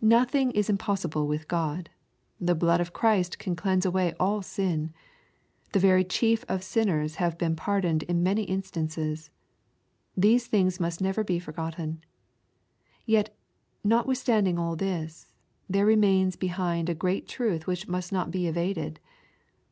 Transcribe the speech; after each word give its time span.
Nothing 0.00 0.52
is 0.52 0.70
impossible 0.70 1.26
with 1.26 1.48
God. 1.48 1.90
The 2.40 2.54
blood 2.54 2.80
of 2.80 2.92
Christ 2.92 3.40
can 3.40 3.56
cleanse 3.56 3.84
away 3.84 4.14
all 4.20 4.40
sin. 4.40 4.92
The 5.72 5.80
verychief 5.80 6.44
of 6.48 6.62
sinners 6.62 7.16
have 7.16 7.36
been 7.36 7.56
pardoned 7.56 8.04
in 8.04 8.22
many 8.22 8.44
instances. 8.44 9.30
These 10.16 10.46
things 10.46 10.78
must 10.78 11.00
never 11.00 11.24
be 11.24 11.40
forgotten. 11.40 12.04
Yet 13.06 13.36
notwithstanding 13.82 14.56
all 14.56 14.76
this, 14.76 15.26
there 15.68 15.84
remains 15.84 16.36
behind 16.36 16.88
a 16.88 16.94
great 16.94 17.26
truth 17.26 17.66
which 17.66 17.88
must 17.88 18.12
not 18.12 18.30
be 18.30 18.46
evaded. 18.46 19.00